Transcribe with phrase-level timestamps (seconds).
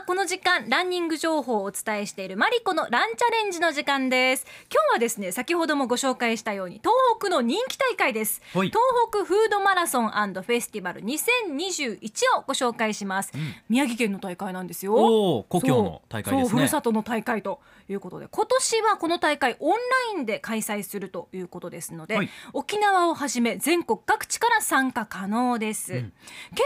[0.00, 4.46] はこの時間ランニング情報をお伝えしているマリコのランチャレンジの時間です。
[4.72, 8.40] 今日はですね先ほどもご紹介したように東北の人気大会です。
[8.54, 8.68] はい。
[8.68, 11.98] 東北フードマラソンフェスティバル2021
[12.38, 13.32] をご紹介します、
[13.68, 14.94] 宮城県の大会なんですよ。
[14.94, 17.60] 故郷の大会ですそうそうふるねさとの大会と
[17.92, 19.76] いうことで今年はこの大会オンラ
[20.18, 22.30] インで開催するということですので、はい。
[22.52, 26.10] 沖縄をはじめ全国各地から参加可能です、今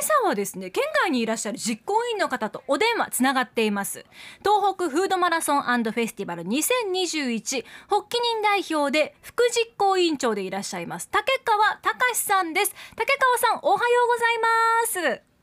[0.00, 4.04] 朝はですね県外にいらっしゃる実行委員の方とお電話つながっています。
[4.40, 11.08] 東北フードマラソンフェスティバル2021発起人代表で副実行委員長でいらっしゃいます。
[11.10, 12.74] 竹川隆さんです。
[12.96, 15.33] 竹川さんおはようございます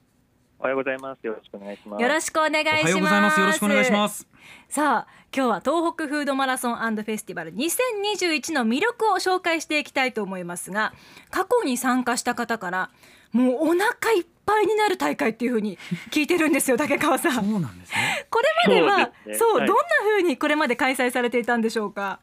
[0.61, 1.25] おはようございます。
[1.25, 2.01] よろしくお願いします。
[2.03, 2.83] よろしくお願いします。
[2.83, 3.39] おはようございます。
[3.39, 4.27] よろしくお願いします。
[4.69, 7.55] さあ今日は東北フードマラソンフェスティバル。
[7.55, 10.94] 2021の魅力を紹介していきたいと思いますが
[11.31, 12.89] 過去に参加した方から
[13.31, 15.80] もうお腹いっぱいになる大会っていう風に
[16.11, 17.31] 聞いてるんですよ 竹川さん。
[17.33, 18.27] そうなんですね。
[18.30, 19.31] これまではそうですね。
[19.31, 19.39] はい。
[19.39, 22.19] そうどんな風にこれまで開催されていたんでしょうか？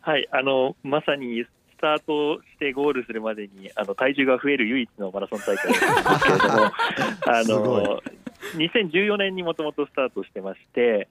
[0.00, 1.48] はい、あのまさにス
[1.82, 6.64] タートしてゴールするまでにあの体重が増える唯一のマラソン大会なんですけれども、
[7.26, 8.02] あの
[8.54, 11.08] 2014年にもともとスタートしてまして、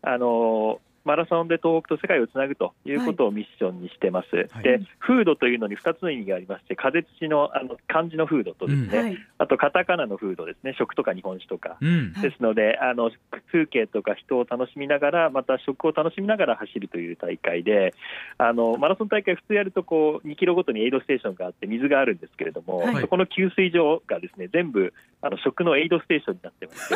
[0.00, 4.48] あのマラソンで東北と世界をつなぐということをミッションにしてます。
[4.52, 4.62] はい。
[4.62, 9.18] で、フードというのに2つの意味がありまして、風土のあの漢字のフードとですね、はい。
[9.38, 11.76] あとカタカナのフードですね、食とか日本酒とか。
[11.80, 12.12] うん。
[12.14, 12.22] はい。
[12.30, 13.10] ですので、あの
[13.50, 17.94] 風景とか人を楽しみながら、また食を楽しみながら走るという大会で、
[18.38, 23.00] あのマラソン大会、普通やるとこう2キロごとにエイドステーションがあって、水があるんですけれども、はい。
[23.00, 26.94] そこの給水所がですね全部あの食のエイドステーションになってまして、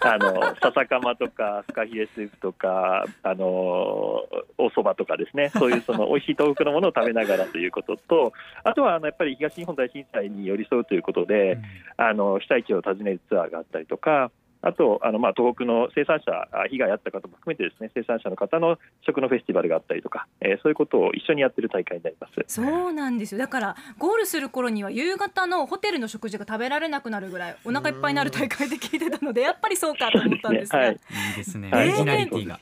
[0.06, 8.32] あの笹かまとか、フカヒレスープとか、あのお蕎麦とかですね、 そういうその美味しい東北のものを食べながらということと、
[8.64, 11.58] あとはあのやっぱり東日本大震災に寄り添うということで、
[11.96, 14.30] あの被災地を訪ねるツアーがあったりとか、
[14.60, 22.32] あとあのまあ東北の生産者、あ被害あった方も含めてですね生産者の方の食のフェスティバルがあったりとか、えーそういうことを一緒にやってる大会になります。
[22.48, 23.38] そうなんですよ。
[23.38, 30.90] だからゴールする頃には夕方のホテルの食事が食べられなくなるぐらいお腹いっぱいになる大会で聞いてたのでやっぱりそうかと思ったんですが、はい。
[30.90, 30.94] い
[31.34, 31.70] いですね。
[31.70, 31.88] はい。
[31.88, 32.58] オリジナリティが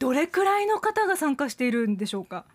[0.00, 2.46] どれくらいの方が参加しているんでしょうか？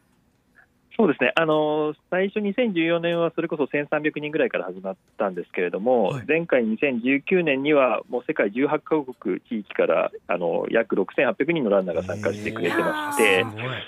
[0.98, 6.26] そうですね、あの最初、2014年はそれこそ1300人ぐらいから始まったんですけれども、はい。
[6.26, 13.46] 前回、2019年にはもう世界18カ国地域からあの約6800人のランナーが参加してくれてまして、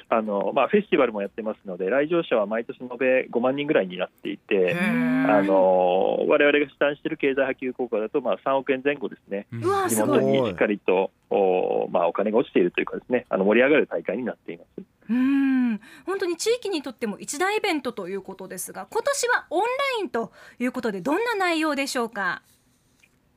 [0.09, 9.47] あのまあ、フェスティバルもやってますので、来場者は毎年延べ5万人ぐらいになっていて、あの我々が試算している経済波及効果だと、まあ、3億円前後ですね、
[9.87, 14.86] 地元にしっかりとお,、まあ、お金が落ちているというかですね、あの盛り上がる大会になっています。
[15.09, 15.79] うん。
[16.05, 19.67] 本当に地域にとっても一大イベントということですが今年はオンラ
[20.01, 22.41] インということでどんな内容でしょうか？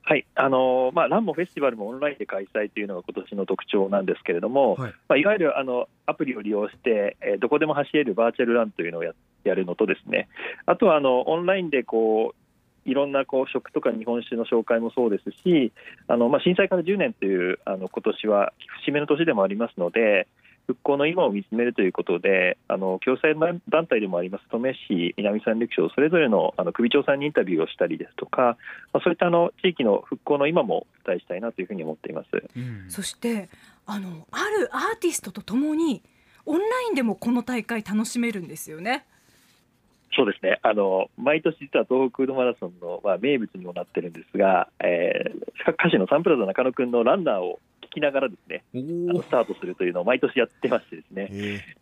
[0.03, 0.26] はい。
[0.34, 4.91] あのまあ、ランもフェスティバルもオンラインで開催というのが今年の特徴なんですけれども、はい。
[4.91, 9.12] いまあ、いわゆるあのアプリを利用して、えーどこでも走れるバーチャルランというのをや
[9.44, 10.28] やるのと、ですね
[10.66, 15.72] あとはあのオンラインでこういろんなこう食とか日本酒の紹介もそうですし、
[16.08, 20.26] あのまあ、震災から10年というあの今年は節目の年でもありますので、
[20.66, 23.34] 復興の今を見つめるということで、あの共済
[23.69, 28.56] 団体でもあります登米市、南三陸町、それぞれのあの首長さんにインタビューをしたりですとか、
[28.93, 32.28] まあ、そういったあの地域の復興の今もお伝えしたいなというふうに思っています。
[32.56, 32.84] うん。
[32.88, 33.49] そして
[33.87, 36.03] あのあるアーティストとともに
[36.47, 39.06] オンラインでもこの大会楽しめるんですよね。
[40.12, 40.59] そうですね。
[40.62, 48.78] あの毎年、実は東北フードマラソンの、まあ、名物にもなってるんですが、えー歌手のサンプラザ中野くんのランナーを聞きながらですねあ
[49.12, 51.28] おのスタートするというのを毎年やってましてですね。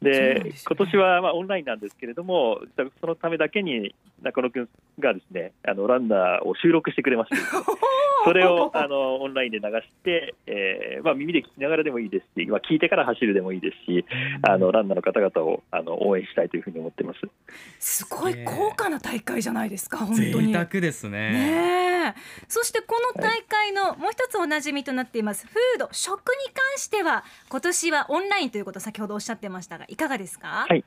[0.02, 0.52] でね。
[0.66, 2.60] 今年はまあオンラインなんですけれども、
[3.00, 7.36] そのためだけに中野くんがですねあのランナーを収録してくれまして、
[8.24, 14.04] それをあのオンラインで流して、えーまあ、耳で聞きながらでもいいですし、まあ、聞いてから走るでもいいですし、
[14.42, 17.20] あのランナーの方々をあの応援したいというふうに思ってます。
[17.78, 20.48] すごい高価な大会じゃないですか本当に。
[20.48, 21.32] 贅沢ですね。
[21.32, 21.87] ねえ
[22.48, 25.46] そしてこの大会のもう一つおなじみとなっています。
[25.46, 30.84] フード食に関しては今年はオンラインということ先ほどおっしゃってましたがいかがですか、はい。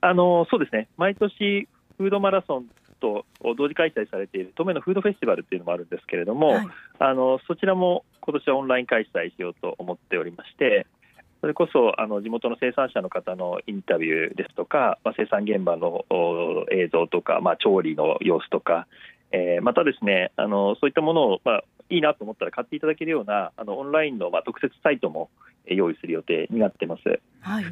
[0.00, 0.88] あのそうですね。
[0.96, 1.68] 毎年
[1.98, 2.66] フードマラソン
[3.00, 6.68] と同時開催されている登米のフードフェスティバルっていうのもあるんですけれども、はい。
[6.98, 10.86] あのそちらも今年はオンライン開催しようと思っておりまして、
[11.40, 18.86] それこそあの地元の生産者の方のインタビューですとか、まあ、生産現場のお映像とか、まあ、調理の様子とか、
[19.32, 25.30] えーまたですねあのそういったものを、まあ、いいなと思ったら買っていただけるようなあのオンラインの、まあ、特設サイトも
[25.66, 27.20] えー用意する予定になってます。
[27.40, 27.64] はい、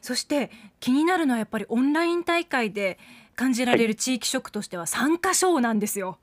[0.00, 2.98] そして気になるのはやっぱりオンライン大会で
[3.36, 6.18] 感じられる地域食としては参加賞なんですよ。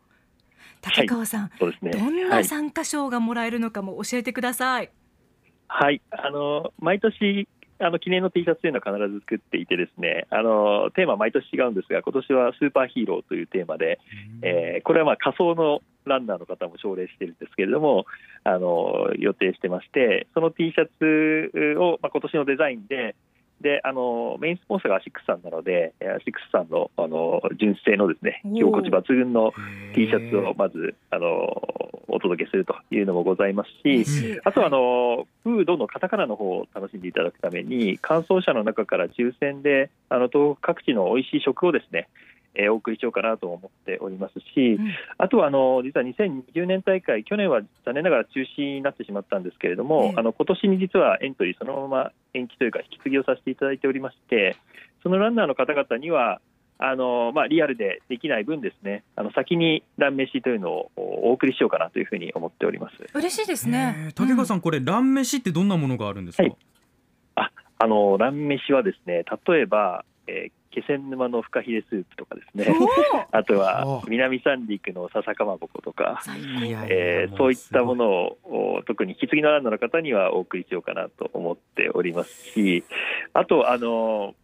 [0.82, 1.92] 竹川さん、そうですね。
[1.92, 4.92] どんはない参参加賞がもらえるのかも教えてください。
[5.68, 7.48] はい、あの毎年
[7.80, 14.00] あの記念の T シャツというのは必ず作っていてですねあのテーマは毎年違うんですが今年はスーパーヒーローというテーマで、
[14.42, 18.06] えーこれはまあ仮装のランナーの方も奨励しているんですけれども
[18.44, 23.16] あの予定してましてその T シャツを、まあ、今年のデザインで
[23.62, 29.54] であのメインスポンサーがアシックスさんなのでえーアシックスさんのあの純正のですね着心地抜群の
[29.96, 31.28] T シャツをまずあの
[32.08, 42.08] お届けするというのもございますし、あとはあのフードのカタカナの方を楽しんでいただくために感想者の中から抽選であの東北各地の美味しい食をですね、
[42.56, 54.56] えーお送りしようかなと思っておりますし、うんあとはあの実は2020年大会去年は残念ながら中止になってしまったんですけれども、ええあの今年に実はエントリーそのまま延期というか引き継ぎをさせていただいておりまして
[55.04, 56.42] そのランナーの方々には
[56.80, 62.96] あのまあ、リアルでできない分ですねあの先にラン飯というのをお送りしようかなというふうに思っております。
[63.16, 64.14] 嬉しいですへねー。
[64.14, 66.44] 竹川さん、ん、これラン飯ってどんなものがあるんですか？
[66.44, 66.56] はい
[67.80, 70.52] あのラン飯はですね例えば、えー
[70.82, 72.68] 気仙沼のフカヒレスープとかですね。
[73.32, 75.48] あとはお南三陸の笹か。
[75.48, 76.22] まぼことか、
[76.90, 82.84] えーそういったものをお特に引き継ぎのランナーの方にはお送りしようかなと思っておりますし
[83.34, 84.36] あとあの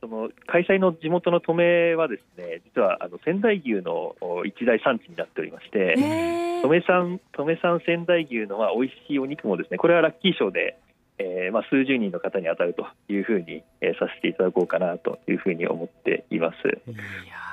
[0.00, 6.56] その開催の地元の登米はですね実はあの仙台牛のお一大産地になっておりまして、えー。
[6.62, 10.78] 登米産登米産仙台牛のまあ美味しいお肉もですねこれはラッキー賞で、
[11.22, 16.56] えーまあ、数十人の方に当たるというふうに、えーさせていただこうかなというふうに思っています。
[16.90, 16.96] いや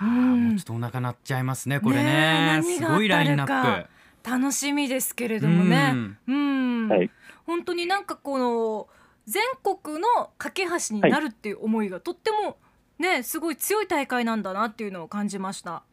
[0.01, 0.49] ーうん。
[0.49, 2.61] もうちょっとお腹鳴っちゃいますねこれね。
[2.63, 3.89] すごいラインナップ。
[4.29, 5.93] 楽しみですけれどもね。
[6.27, 7.11] うん、はい。
[7.45, 8.87] 本当になんかこの
[9.25, 12.57] 全国の架け橋になるっていう思いがとっても
[12.97, 15.83] ねすごい強い大会なんだなっていうのを感じました。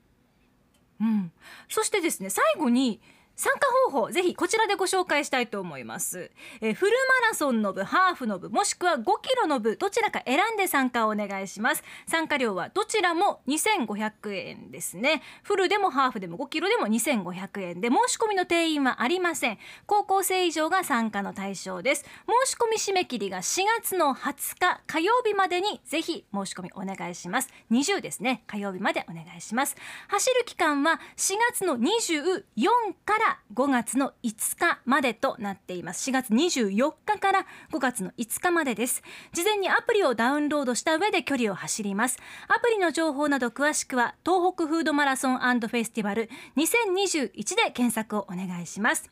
[1.01, 1.31] うん、
[1.69, 3.01] そしてですね最後に
[3.37, 6.31] 参加方法ぜひこちらでご紹介したいと思います、
[6.61, 6.93] えーフル
[7.23, 11.83] マラソンの部ハーフの部もしくは5キロの部どちらか選んで参加をお願いします。
[12.07, 15.23] 参加料はどちらも2500円ですね。
[15.43, 19.59] フルでもハーフでも5キロでも2500円で申し込みの定員はありません。
[19.87, 22.05] 高校生以上が参加の対象です。
[22.45, 27.49] 申し込み締め切りが4月の20日火曜日までにぜひ申し込みお願いします。
[27.71, 28.45] 20ですね。
[28.47, 29.77] 火曜日までお願いします。
[30.09, 32.69] 走る期間は4月の24
[33.05, 36.11] から5月の5日までとなっています。
[36.11, 39.03] 4月24日から5月の5日までです。
[39.33, 42.19] 事前にアプリをダウンロードした上で距離を走ります。
[42.49, 49.11] アプリの情報など詳しくは東北フードマラソンフェスティバル2021で検索をお願いします。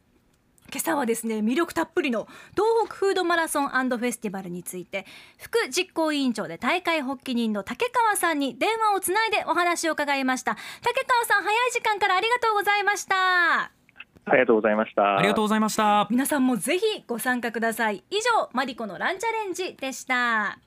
[0.70, 5.06] 今朝はですね魅力たっぷりの東北フードマラソンフェスティバルについて
[5.38, 10.56] 副実行委員長で大会発起人の竹川さんに電話をつないでお話を伺いました。
[10.82, 13.83] 竹川さん早い時間からありがとうございました。
[14.26, 15.18] ありがとうございました。
[15.18, 16.06] ありがとうございました。
[16.10, 18.02] 皆さんもぜひご参加ください。
[18.10, 20.58] 以上マリコのランチャレンジでした。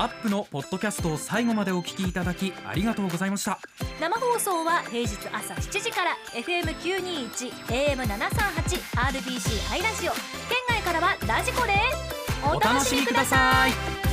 [0.00, 3.58] アップのポッドキャストを最後までお聞きいただきありがとうございました。
[4.00, 10.12] 生放送は平日朝7時から FM921 AM738 RBC ハイラジオ。
[10.12, 10.22] 県
[10.68, 14.07] 外からはラジコですお楽しみください